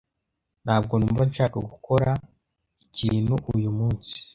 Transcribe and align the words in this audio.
Ntabwo 0.65 0.93
numva 0.95 1.21
nshaka 1.29 1.57
gukora 1.69 2.11
ikintu 2.85 3.33
uyu 3.53 3.69
munsi. 3.77 4.15